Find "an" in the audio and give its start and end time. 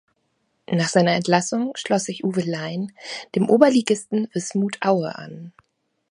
5.15-5.53